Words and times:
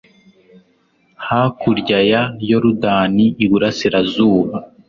hakurya 1.27 1.99
ya 2.11 2.21
yorudani, 2.49 3.25
iburasirazuba 3.45 4.55